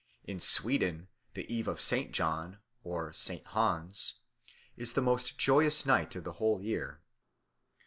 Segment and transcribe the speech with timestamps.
[0.23, 2.11] In Sweden the Eve of St.
[2.11, 2.57] John
[3.11, 3.45] (St.
[3.45, 4.15] Hans)
[4.75, 7.01] is the most joyous night of the whole year.